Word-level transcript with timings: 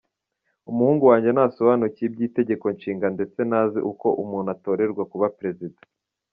Umuhungu 0.69 1.03
wanjye 1.11 1.29
ntasobanukiwe 1.31 2.05
iby’Itegeko 2.07 2.65
Nshinga 2.75 3.07
ndetse 3.15 3.39
ntazi 3.49 3.79
uko 3.91 4.07
umuntu 4.23 4.47
atorerwa 4.55 5.03
kuba 5.11 5.27
Perezida”. 5.37 5.77